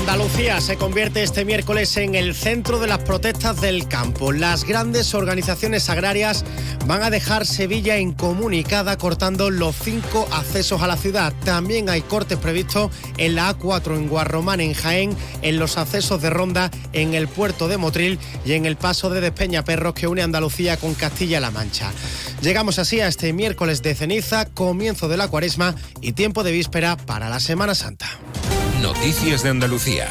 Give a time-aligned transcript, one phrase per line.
[0.00, 4.32] Andalucía se convierte este miércoles en el centro de las protestas del campo.
[4.32, 6.42] Las grandes organizaciones agrarias
[6.86, 11.34] van a dejar Sevilla incomunicada cortando los cinco accesos a la ciudad.
[11.44, 16.30] También hay cortes previstos en la A4 en Guarromán, en Jaén, en los accesos de
[16.30, 20.78] Ronda, en el puerto de Motril y en el paso de Despeñaperros que une Andalucía
[20.78, 21.92] con Castilla-La Mancha.
[22.40, 26.96] Llegamos así a este miércoles de ceniza, comienzo de la cuaresma y tiempo de víspera
[26.96, 28.08] para la Semana Santa.
[28.82, 30.10] Noticias de Andalucía.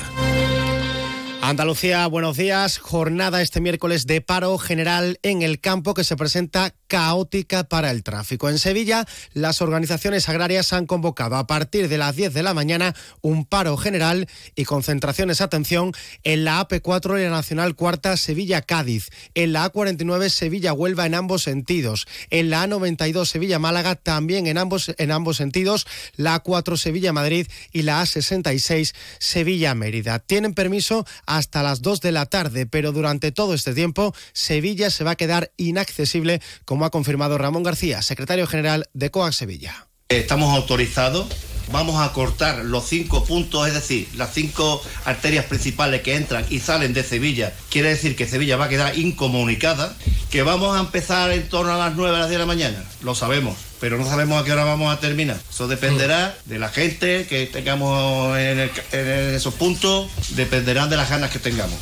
[1.41, 2.77] Andalucía, buenos días.
[2.77, 8.03] Jornada este miércoles de paro general en el campo que se presenta caótica para el
[8.03, 8.49] tráfico.
[8.49, 12.95] En Sevilla, las organizaciones agrarias han convocado a partir de las 10 de la mañana
[13.21, 15.93] un paro general y concentraciones, atención,
[16.23, 22.07] en la AP4 y la Nacional Cuarta Sevilla-Cádiz, en la A49 Sevilla-Huelva en ambos sentidos,
[22.31, 28.01] en la A92 Sevilla-Málaga también en ambos, en ambos sentidos, la A4 Sevilla-Madrid y la
[28.01, 30.17] A66 Sevilla-Mérida.
[30.17, 35.03] Tienen permiso hasta las 2 de la tarde, pero durante todo este tiempo Sevilla se
[35.03, 36.41] va a quedar inaccesible
[36.85, 39.87] ha confirmado Ramón García, secretario general de COAC Sevilla.
[40.09, 41.27] Estamos autorizados,
[41.71, 46.59] vamos a cortar los cinco puntos, es decir, las cinco arterias principales que entran y
[46.59, 47.53] salen de Sevilla.
[47.69, 49.95] Quiere decir que Sevilla va a quedar incomunicada,
[50.31, 53.97] que vamos a empezar en torno a las 9 de la mañana, lo sabemos, pero
[53.97, 55.39] no sabemos a qué hora vamos a terminar.
[55.49, 61.29] Eso dependerá de la gente que tengamos en, en esos puntos, dependerán de las ganas
[61.29, 61.77] que tengamos.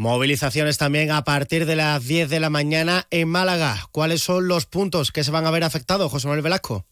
[0.00, 3.86] Movilizaciones también a partir de las 10 de la mañana en Málaga.
[3.92, 6.86] ¿Cuáles son los puntos que se van a ver afectados, José Manuel Velasco?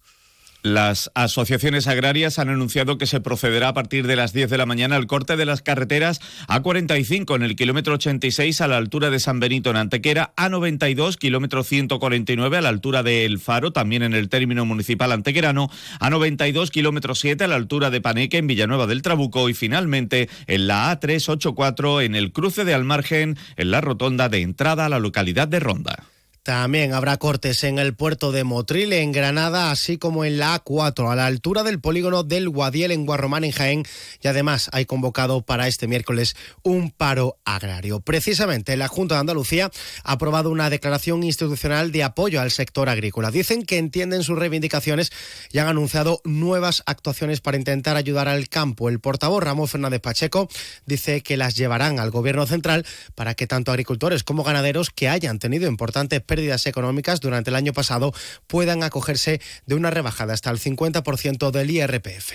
[0.62, 4.66] Las asociaciones agrarias han anunciado que se procederá a partir de las 10 de la
[4.66, 9.20] mañana al corte de las carreteras A45 en el kilómetro 86 a la altura de
[9.20, 14.14] San Benito en Antequera, A92 kilómetro 149 a la altura de El Faro, también en
[14.14, 15.70] el término municipal antequerano,
[16.00, 20.66] A92 kilómetro 7 a la altura de Paneque en Villanueva del Trabuco y finalmente en
[20.66, 25.47] la A384 en el cruce de Almargen en la rotonda de entrada a la localidad
[25.47, 26.04] de Ronda.
[26.48, 31.12] También habrá cortes en el puerto de Motril, en Granada, así como en la A4,
[31.12, 33.82] a la altura del polígono del Guadiel en Guarromán, en Jaén.
[34.22, 38.00] Y además hay convocado para este miércoles un paro agrario.
[38.00, 39.70] Precisamente la Junta de Andalucía
[40.04, 43.30] ha aprobado una declaración institucional de apoyo al sector agrícola.
[43.30, 45.12] Dicen que entienden sus reivindicaciones
[45.53, 48.88] y han anunciado nuevas actuaciones para intentar ayudar al campo.
[48.88, 50.48] El portavoz Ramón Fernández Pacheco
[50.86, 55.38] dice que las llevarán al Gobierno central para que tanto agricultores como ganaderos que hayan
[55.38, 58.15] tenido importantes pérdidas pérdidas económicas durante el año pasado
[58.47, 62.32] puedan acogerse de una rebajada hasta el 50% del IRPF.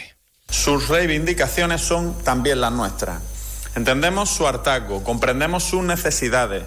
[0.50, 3.22] Sus reivindicaciones son también las nuestras.
[3.76, 6.64] Entendemos su hartazgo, comprendemos sus necesidades.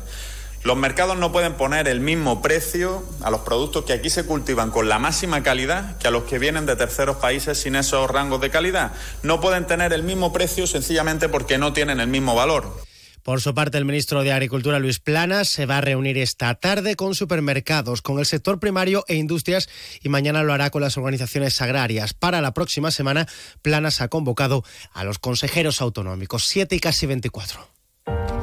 [0.64, 4.70] Los mercados no pueden poner el mismo precio a los productos que aquí se cultivan
[4.70, 8.40] con la máxima calidad que a los que vienen de terceros países sin esos rangos
[8.40, 8.92] de calidad.
[9.22, 12.85] No pueden tener el mismo precio sencillamente porque no tienen el mismo valor.
[13.26, 16.94] Por su parte, el ministro de Agricultura, Luis Planas, se va a reunir esta tarde
[16.94, 19.68] con supermercados, con el sector primario e industrias
[20.00, 22.14] y mañana lo hará con las organizaciones agrarias.
[22.14, 23.26] Para la próxima semana,
[23.62, 27.66] Planas ha convocado a los consejeros autonómicos, 7 y casi 24.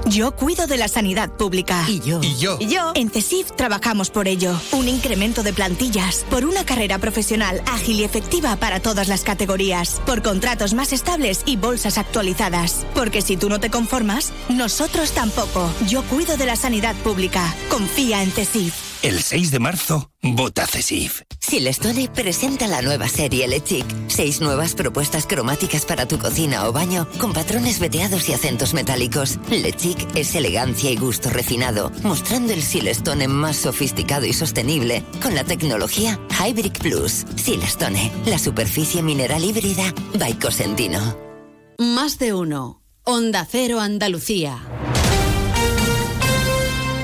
[0.06, 1.86] Yo cuido de la sanidad pública.
[1.88, 2.20] Y yo.
[2.22, 2.58] Y yo.
[2.60, 2.92] Y yo.
[2.96, 4.60] En CESIF trabajamos por ello.
[4.72, 6.26] Un incremento de plantillas.
[6.30, 10.02] Por una carrera profesional ágil y efectiva para todas las categorías.
[10.06, 12.86] Por contratos más estables y bolsas actualizadas.
[12.94, 15.72] Porque si tú no te conformas, nosotros tampoco.
[15.88, 17.54] Yo cuido de la sanidad pública.
[17.70, 18.94] Confía en CESIF.
[19.04, 21.24] El 6 de marzo, vota CESIF.
[21.38, 23.86] Silestone presenta la nueva serie Le Chic.
[24.08, 29.40] Seis nuevas propuestas cromáticas para tu cocina o baño con patrones veteados y acentos metálicos.
[29.50, 35.36] Le Chic es elegancia y gusto refinado, mostrando el Silestone más sofisticado y sostenible con
[35.36, 37.26] la tecnología Hybrid Plus.
[37.36, 41.18] Silestone, la superficie mineral híbrida by Cosentino.
[41.78, 42.82] Más de uno.
[43.04, 44.62] Onda Cero Andalucía.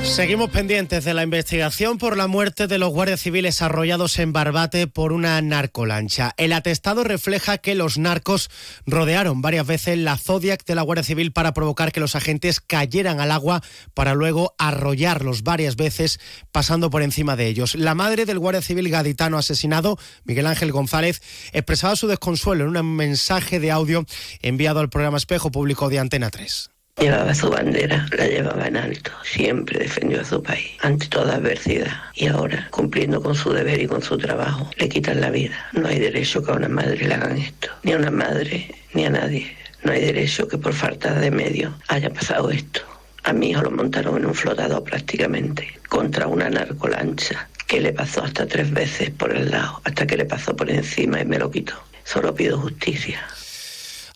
[0.10, 4.88] Seguimos pendientes de la investigación por la muerte de los guardias civiles arrollados en Barbate
[4.88, 6.34] por una narcolancha.
[6.36, 8.50] El atestado refleja que los narcos
[8.86, 13.22] rodearon varias veces la Zodiac de la Guardia Civil para provocar que los agentes cayeran
[13.22, 13.62] al agua
[13.94, 16.20] para luego arrollarlos varias veces
[16.52, 17.76] pasando por encima de ellos.
[17.76, 21.22] La madre del guardia civil gaditano asesinado, Miguel Ángel González,
[21.54, 24.06] expresaba su desconsuelo en un mensaje de audio
[24.42, 26.72] enviado al programa Espejo Público de Antena 3.
[27.00, 31.94] Llevaba su bandera, la llevaba en alto, siempre defendió a su país ante toda adversidad
[32.14, 35.70] y ahora, cumpliendo con su deber y con su trabajo, le quitan la vida.
[35.72, 39.06] No hay derecho que a una madre le hagan esto, ni a una madre ni
[39.06, 39.56] a nadie.
[39.84, 42.82] No hay derecho que por falta de medios haya pasado esto.
[43.24, 48.24] A mi hijo lo montaron en un flotador prácticamente contra una narcolancha que le pasó
[48.24, 51.50] hasta tres veces por el lado, hasta que le pasó por encima y me lo
[51.50, 51.76] quitó.
[52.04, 53.22] Solo pido justicia.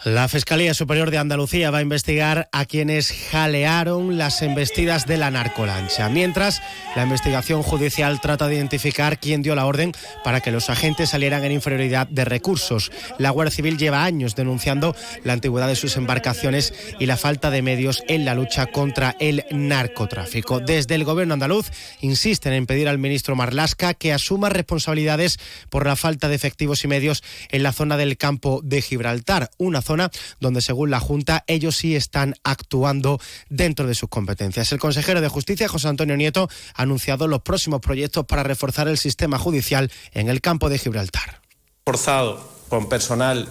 [0.06, 5.32] La Fiscalía Superior de Andalucía va a investigar a quienes jalearon las embestidas de la
[5.32, 6.62] narcolancha, mientras
[6.98, 11.46] la investigación judicial trata de identificar quién dio la orden para que los agentes salieran
[11.46, 12.92] en inferioridad de recursos.
[13.18, 17.62] La Guardia Civil lleva años denunciando la antigüedad de sus embarcaciones y la falta de
[17.62, 20.60] medios en la lucha contra el narcotráfico.
[20.60, 21.72] Desde el gobierno andaluz
[22.02, 25.40] insisten en pedir al ministro Marlasca que asuma responsabilidades
[25.70, 29.82] por la falta de efectivos y medios en la zona del campo de Gibraltar, una
[29.82, 29.93] zona
[30.40, 33.20] donde según la Junta ellos sí están actuando
[33.50, 34.72] dentro de sus competencias.
[34.72, 38.98] El consejero de Justicia, José Antonio Nieto, ha anunciado los próximos proyectos para reforzar el
[38.98, 41.42] sistema judicial en el campo de Gibraltar.
[41.86, 43.50] Forzado con personal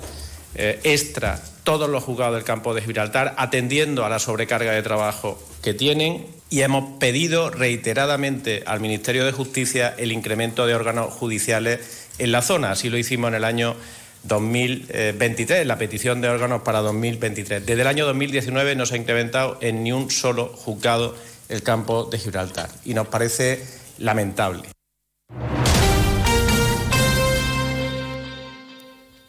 [0.55, 5.43] eh, extra todos los juzgados del campo de Gibraltar, atendiendo a la sobrecarga de trabajo
[5.63, 12.09] que tienen y hemos pedido reiteradamente al Ministerio de Justicia el incremento de órganos judiciales
[12.19, 12.73] en la zona.
[12.73, 13.77] Así lo hicimos en el año
[14.25, 17.65] 2023, la petición de órganos para 2023.
[17.67, 21.15] Desde el año 2019 no se ha incrementado en ni un solo juzgado
[21.49, 23.65] el campo de Gibraltar y nos parece
[23.99, 24.69] lamentable.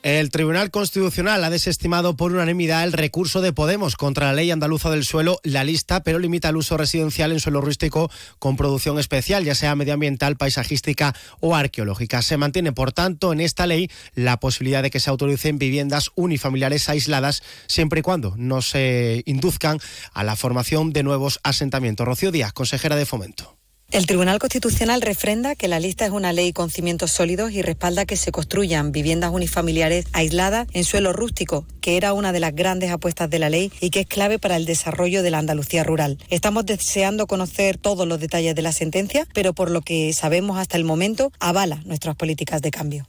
[0.03, 4.89] El Tribunal Constitucional ha desestimado por unanimidad el recurso de Podemos contra la ley andaluza
[4.89, 9.45] del suelo, la lista, pero limita el uso residencial en suelo rústico con producción especial,
[9.45, 12.21] ya sea medioambiental, paisajística o arqueológica.
[12.21, 16.89] Se mantiene, por tanto, en esta ley la posibilidad de que se autoricen viviendas unifamiliares
[16.89, 19.79] aisladas, siempre y cuando no se induzcan
[20.13, 22.05] a la formación de nuevos asentamientos.
[22.05, 23.62] Rocío Díaz, consejera de Fomento.
[23.93, 28.07] El Tribunal Constitucional refrenda que la lista es una ley con cimientos sólidos y respalda
[28.07, 32.89] que se construyan viviendas unifamiliares aisladas en suelo rústico, que era una de las grandes
[32.89, 36.17] apuestas de la ley y que es clave para el desarrollo de la Andalucía rural.
[36.29, 40.75] Estamos deseando conocer todos los detalles de la sentencia, pero por lo que sabemos hasta
[40.75, 43.05] el momento, avala nuestras políticas de cambio.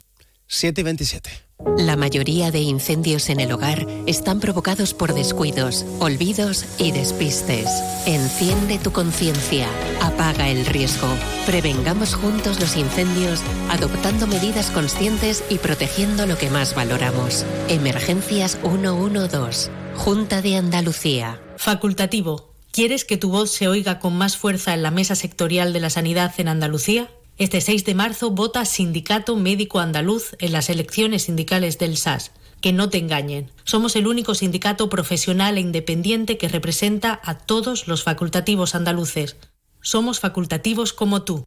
[0.47, 1.31] 7 y 27.
[1.79, 7.69] La mayoría de incendios en el hogar están provocados por descuidos, olvidos y despistes.
[8.07, 9.69] Enciende tu conciencia,
[10.03, 11.09] apaga el riesgo.
[11.47, 17.47] Prevengamos juntos los incendios adoptando medidas conscientes y protegiendo lo que más valoramos.
[17.69, 19.71] Emergencias 112.
[19.97, 21.41] Junta de Andalucía.
[21.57, 22.53] Facultativo.
[22.73, 25.91] ¿Quieres que tu voz se oiga con más fuerza en la mesa sectorial de la
[25.91, 27.09] sanidad en Andalucía?
[27.37, 32.31] Este 6 de marzo vota Sindicato Médico Andaluz en las elecciones sindicales del SAS.
[32.61, 33.51] Que no te engañen.
[33.65, 39.37] Somos el único sindicato profesional e independiente que representa a todos los facultativos andaluces.
[39.83, 41.45] Somos facultativos como tú.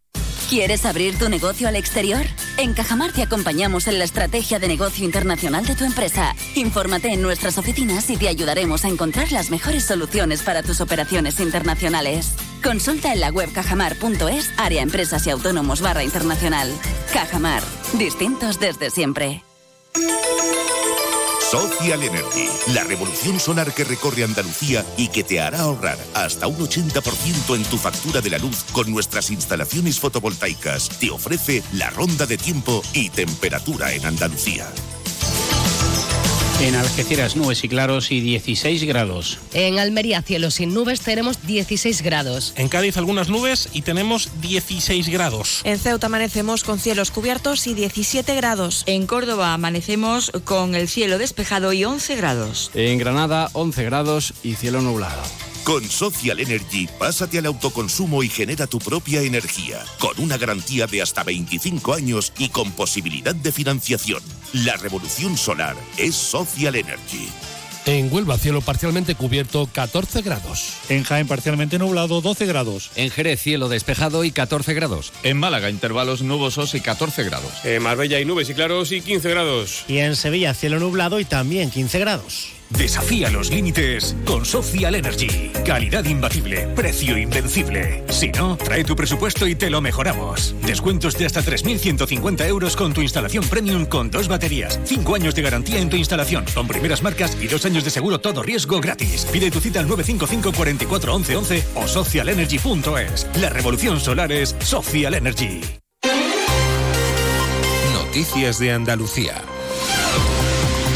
[0.50, 2.26] ¿Quieres abrir tu negocio al exterior?
[2.58, 6.36] En Cajamar te acompañamos en la estrategia de negocio internacional de tu empresa.
[6.56, 11.40] Infórmate en nuestras oficinas y te ayudaremos a encontrar las mejores soluciones para tus operaciones
[11.40, 12.34] internacionales.
[12.64, 16.72] Consulta en la web cajamar.es, área empresas y autónomos barra internacional.
[17.14, 17.64] Cajamar,
[17.98, 19.44] distintos desde siempre.
[21.50, 26.58] Social Energy, la revolución solar que recorre Andalucía y que te hará ahorrar hasta un
[26.58, 30.90] 80% en tu factura de la luz con nuestras instalaciones fotovoltaicas.
[31.00, 34.68] Te ofrece la ronda de tiempo y temperatura en Andalucía.
[36.60, 39.38] En Algeciras nubes y claros y 16 grados.
[39.54, 42.54] En Almería cielos sin nubes tenemos 16 grados.
[42.58, 45.62] En Cádiz algunas nubes y tenemos 16 grados.
[45.66, 48.84] En Ceuta amanecemos con cielos cubiertos y 17 grados.
[48.88, 52.72] En Córdoba amanecemos con el cielo despejado y 11 grados.
[52.74, 55.22] En Granada 11 grados y cielo nublado.
[55.64, 61.04] Con Social Energy, pásate al autoconsumo y genera tu propia energía, con una garantía de
[61.04, 64.24] hasta 25 años y con posibilidad de financiación.
[64.54, 67.28] La revolución solar es Social Energy.
[67.86, 70.74] En Huelva, cielo parcialmente cubierto, 14 grados.
[70.90, 72.92] En Jaén, parcialmente nublado, 12 grados.
[72.96, 75.14] En Jerez, cielo despejado y 14 grados.
[75.24, 77.52] En Málaga, intervalos nubosos y 14 grados.
[77.66, 79.84] En Marbella hay nubes y claros y 15 grados.
[79.88, 82.57] Y en Sevilla, cielo nublado y también 15 grados.
[82.70, 85.52] Desafía los límites con Social Energy.
[85.66, 88.04] Calidad imbatible, precio invencible.
[88.10, 90.56] Si no, trae tu presupuesto y te lo mejoramos.
[90.66, 94.80] Descuentos de hasta 3.150 euros con tu instalación premium con dos baterías.
[94.84, 98.20] Cinco años de garantía en tu instalación con primeras marcas y dos años de seguro
[98.20, 99.26] todo riesgo gratis.
[99.32, 103.28] Pide tu cita al 955 44 11 11 o socialenergy.es.
[103.40, 105.62] La revolución solar es Social Energy.
[107.94, 109.44] Noticias de Andalucía.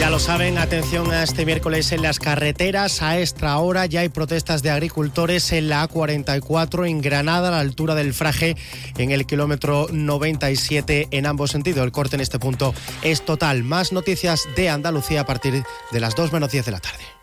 [0.02, 3.04] Ya lo saben, atención a este miércoles en las carreteras.
[3.04, 7.60] A esta hora ya hay protestas de agricultores en la A44 en Granada, a la
[7.60, 8.58] altura del Fraje,
[8.98, 11.84] en el kilómetro 97 en ambos sentidos.
[11.86, 13.62] El corte en este punto es total.
[13.62, 17.21] Más noticias de Andalucía a partir de las 2 menos 10 de la tarde.